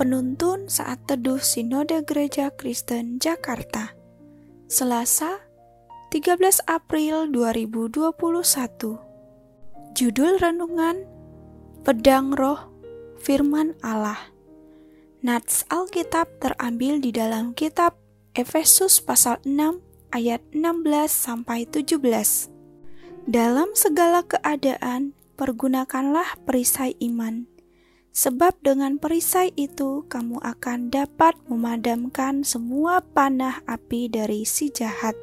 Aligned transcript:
Penuntun 0.00 0.64
saat 0.72 0.96
teduh 1.04 1.44
Sinode 1.44 2.00
Gereja 2.08 2.48
Kristen 2.48 3.20
Jakarta. 3.20 3.92
Selasa, 4.64 5.44
13 6.08 6.40
April 6.64 7.28
2021. 7.28 8.96
Judul 9.92 10.40
renungan 10.40 11.04
Pedang 11.84 12.32
Roh 12.32 12.72
Firman 13.20 13.76
Allah. 13.84 14.16
Nats 15.20 15.68
Alkitab 15.68 16.32
terambil 16.40 17.04
di 17.04 17.12
dalam 17.12 17.52
kitab 17.52 17.92
Efesus 18.32 19.04
pasal 19.04 19.36
6 19.44 19.84
ayat 20.16 20.40
16 20.56 21.12
sampai 21.12 21.68
17. 21.68 22.48
Dalam 23.28 23.76
segala 23.76 24.24
keadaan 24.24 25.12
pergunakanlah 25.36 26.40
perisai 26.48 26.96
iman, 27.04 27.49
sebab 28.10 28.58
dengan 28.60 28.98
perisai 28.98 29.54
itu 29.54 30.04
kamu 30.10 30.42
akan 30.42 30.90
dapat 30.90 31.38
memadamkan 31.46 32.42
semua 32.42 33.02
panah 33.02 33.62
api 33.70 34.10
dari 34.10 34.42
si 34.42 34.70
jahat. 34.70 35.14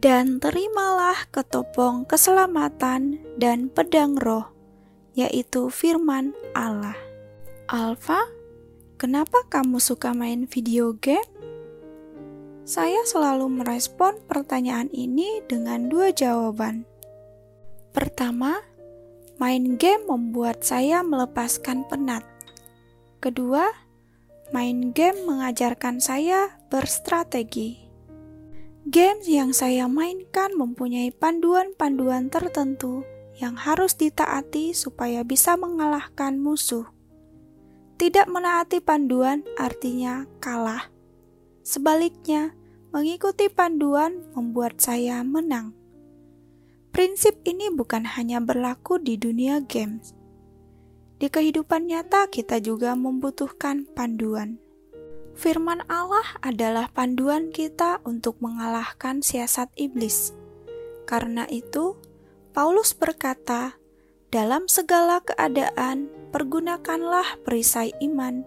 Dan 0.00 0.40
terimalah 0.40 1.28
ketopong 1.28 2.08
keselamatan 2.08 3.20
dan 3.36 3.68
pedang 3.68 4.16
roh, 4.16 4.48
yaitu 5.12 5.68
firman 5.68 6.32
Allah. 6.56 6.96
Alfa, 7.68 8.24
kenapa 8.96 9.44
kamu 9.52 9.76
suka 9.76 10.16
main 10.16 10.48
video 10.48 10.96
game? 10.96 11.28
Saya 12.64 13.02
selalu 13.04 13.60
merespon 13.60 14.16
pertanyaan 14.24 14.88
ini 14.94 15.42
dengan 15.44 15.90
dua 15.90 16.14
jawaban. 16.14 16.88
Pertama, 17.90 18.62
Main 19.40 19.80
game 19.80 20.04
membuat 20.04 20.68
saya 20.68 21.00
melepaskan 21.00 21.88
penat. 21.88 22.20
Kedua, 23.24 23.72
main 24.52 24.92
game 24.92 25.16
mengajarkan 25.24 25.96
saya 25.96 26.60
berstrategi. 26.68 27.80
Games 28.84 29.24
yang 29.24 29.56
saya 29.56 29.88
mainkan 29.88 30.52
mempunyai 30.52 31.08
panduan-panduan 31.08 32.28
tertentu 32.28 33.00
yang 33.40 33.56
harus 33.56 33.96
ditaati 33.96 34.76
supaya 34.76 35.24
bisa 35.24 35.56
mengalahkan 35.56 36.36
musuh. 36.36 36.84
Tidak 37.96 38.28
menaati 38.28 38.84
panduan 38.84 39.48
artinya 39.56 40.28
kalah. 40.44 40.92
Sebaliknya, 41.64 42.52
mengikuti 42.92 43.48
panduan 43.48 44.20
membuat 44.36 44.76
saya 44.84 45.24
menang. 45.24 45.79
Prinsip 46.90 47.38
ini 47.46 47.70
bukan 47.70 48.02
hanya 48.02 48.42
berlaku 48.42 48.98
di 48.98 49.14
dunia 49.14 49.62
games. 49.62 50.10
Di 51.22 51.30
kehidupan 51.30 51.86
nyata, 51.86 52.26
kita 52.26 52.58
juga 52.58 52.98
membutuhkan 52.98 53.86
panduan. 53.94 54.58
Firman 55.38 55.86
Allah 55.86 56.26
adalah 56.42 56.90
panduan 56.90 57.54
kita 57.54 58.02
untuk 58.02 58.42
mengalahkan 58.42 59.22
siasat 59.22 59.70
iblis. 59.78 60.34
Karena 61.06 61.46
itu, 61.46 61.94
Paulus 62.50 62.90
berkata, 62.90 63.78
"Dalam 64.34 64.66
segala 64.66 65.22
keadaan, 65.22 66.10
pergunakanlah 66.34 67.38
perisai 67.46 67.94
iman, 68.02 68.42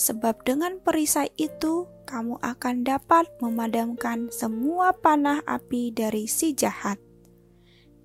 sebab 0.00 0.40
dengan 0.48 0.80
perisai 0.80 1.28
itu 1.36 1.84
kamu 2.08 2.40
akan 2.40 2.88
dapat 2.88 3.28
memadamkan 3.44 4.32
semua 4.32 4.96
panah 4.96 5.44
api 5.44 5.92
dari 5.92 6.24
si 6.24 6.56
jahat." 6.56 7.11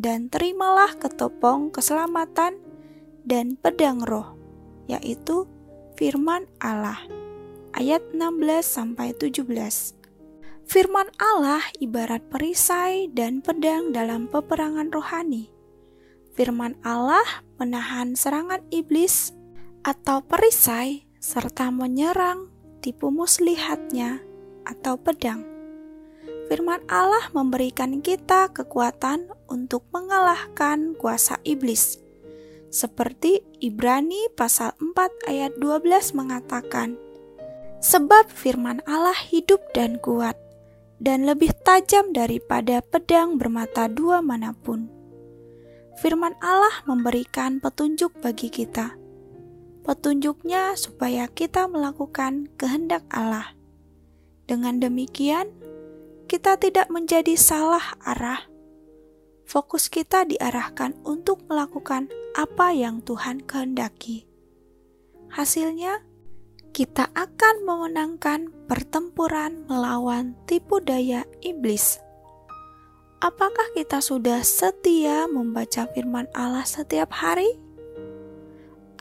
Dan 0.00 0.32
terimalah 0.32 0.96
ketopong 0.96 1.68
keselamatan 1.68 2.56
dan 3.28 3.60
pedang 3.60 4.00
roh, 4.00 4.32
yaitu 4.88 5.44
firman 6.00 6.48
Allah. 6.56 7.04
Ayat 7.76 8.00
16 8.16 8.64
sampai 8.64 9.12
17. 9.12 9.44
Firman 10.64 11.12
Allah 11.20 11.60
ibarat 11.84 12.24
perisai 12.32 13.12
dan 13.12 13.44
pedang 13.44 13.92
dalam 13.92 14.24
peperangan 14.24 14.88
rohani. 14.88 15.52
Firman 16.32 16.80
Allah 16.80 17.44
menahan 17.60 18.16
serangan 18.16 18.64
iblis 18.72 19.36
atau 19.84 20.24
perisai 20.24 21.04
serta 21.20 21.68
menyerang 21.68 22.48
tipu 22.80 23.12
muslihatnya 23.12 24.24
atau 24.64 24.96
pedang 24.96 25.49
firman 26.50 26.82
Allah 26.90 27.30
memberikan 27.30 28.02
kita 28.02 28.50
kekuatan 28.50 29.30
untuk 29.46 29.86
mengalahkan 29.94 30.98
kuasa 30.98 31.38
iblis. 31.46 32.02
Seperti 32.74 33.46
Ibrani 33.62 34.26
pasal 34.34 34.74
4 34.82 35.30
ayat 35.30 35.54
12 35.62 36.10
mengatakan, 36.18 36.98
Sebab 37.78 38.34
firman 38.34 38.82
Allah 38.82 39.14
hidup 39.30 39.62
dan 39.78 40.02
kuat, 40.02 40.34
dan 40.98 41.22
lebih 41.22 41.54
tajam 41.62 42.10
daripada 42.10 42.82
pedang 42.82 43.38
bermata 43.38 43.86
dua 43.86 44.18
mana 44.18 44.50
pun. 44.50 44.90
Firman 46.02 46.34
Allah 46.42 46.82
memberikan 46.82 47.62
petunjuk 47.62 48.10
bagi 48.18 48.50
kita. 48.50 48.98
Petunjuknya 49.86 50.74
supaya 50.74 51.30
kita 51.30 51.70
melakukan 51.70 52.50
kehendak 52.58 53.06
Allah. 53.08 53.54
Dengan 54.50 54.82
demikian, 54.82 55.48
kita 56.30 56.54
tidak 56.62 56.86
menjadi 56.94 57.34
salah 57.34 57.98
arah. 58.06 58.46
Fokus 59.42 59.90
kita 59.90 60.22
diarahkan 60.22 60.94
untuk 61.02 61.42
melakukan 61.50 62.06
apa 62.38 62.70
yang 62.70 63.02
Tuhan 63.02 63.42
kehendaki. 63.42 64.30
Hasilnya, 65.26 66.06
kita 66.70 67.10
akan 67.18 67.66
memenangkan 67.66 68.46
pertempuran 68.70 69.66
melawan 69.66 70.38
tipu 70.46 70.78
daya 70.78 71.26
iblis. 71.42 71.98
Apakah 73.18 73.66
kita 73.74 73.98
sudah 73.98 74.46
setia 74.46 75.26
membaca 75.26 75.90
firman 75.90 76.30
Allah 76.30 76.62
setiap 76.62 77.10
hari? 77.10 77.58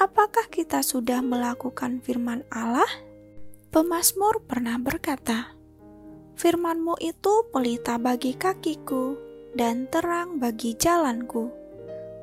Apakah 0.02 0.50
kita 0.50 0.82
sudah 0.82 1.22
melakukan 1.22 2.02
firman 2.02 2.42
Allah? 2.50 2.90
Pemasmur 3.70 4.42
pernah 4.50 4.82
berkata, 4.82 5.59
Firmanmu 6.40 6.96
itu 7.04 7.52
pelita 7.52 8.00
bagi 8.00 8.32
kakiku 8.32 9.20
dan 9.60 9.92
terang 9.92 10.40
bagi 10.40 10.72
jalanku. 10.72 11.52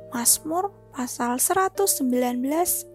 Mazmur 0.09 0.72
pasal 0.88 1.37
119 1.37 2.00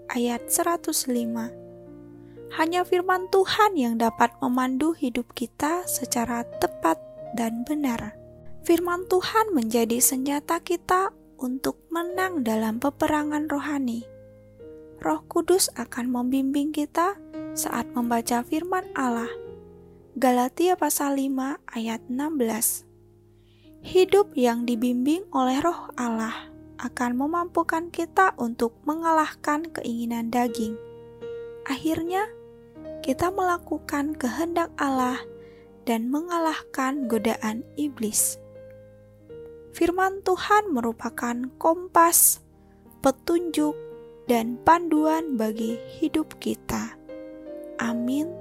ayat 0.09 0.41
105 0.49 2.57
Hanya 2.57 2.81
firman 2.81 3.29
Tuhan 3.29 3.77
yang 3.77 4.01
dapat 4.01 4.33
memandu 4.41 4.97
hidup 4.97 5.29
kita 5.37 5.85
secara 5.85 6.41
tepat 6.57 6.97
dan 7.37 7.69
benar. 7.69 8.17
Firman 8.65 9.05
Tuhan 9.05 9.53
menjadi 9.53 10.01
senjata 10.01 10.57
kita 10.57 11.13
untuk 11.37 11.85
menang 11.93 12.41
dalam 12.41 12.81
peperangan 12.81 13.45
rohani. 13.45 14.09
Roh 14.97 15.21
Kudus 15.29 15.69
akan 15.77 16.09
membimbing 16.09 16.73
kita 16.73 17.13
saat 17.53 17.85
membaca 17.93 18.41
firman 18.41 18.89
Allah 18.97 19.29
Galatia 20.11 20.75
pasal 20.75 21.15
5 21.23 21.71
ayat 21.71 22.03
16. 22.11 22.83
Hidup 23.79 24.35
yang 24.35 24.67
dibimbing 24.67 25.23
oleh 25.31 25.63
roh 25.63 25.87
Allah 25.95 26.51
akan 26.83 27.15
memampukan 27.15 27.87
kita 27.87 28.35
untuk 28.35 28.75
mengalahkan 28.83 29.71
keinginan 29.71 30.27
daging. 30.27 30.75
Akhirnya, 31.63 32.27
kita 32.99 33.31
melakukan 33.31 34.11
kehendak 34.19 34.75
Allah 34.75 35.15
dan 35.87 36.11
mengalahkan 36.11 37.07
godaan 37.07 37.63
iblis. 37.79 38.35
Firman 39.71 40.27
Tuhan 40.27 40.75
merupakan 40.75 41.47
kompas, 41.55 42.43
petunjuk, 42.99 43.79
dan 44.27 44.59
panduan 44.67 45.39
bagi 45.39 45.79
hidup 46.03 46.35
kita. 46.43 46.99
Amin. 47.79 48.40